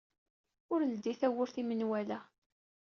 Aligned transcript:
Ur 0.73 0.79
leddey 0.83 1.15
tawwurt 1.21 1.55
i 1.61 1.63
menwala. 1.63 2.19